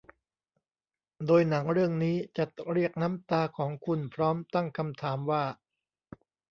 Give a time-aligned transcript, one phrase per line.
[1.27, 5.43] โดยหนังเรื่องนี้จะเรียกน้ำตาของคุณพร้อมตั้งคำถามว่า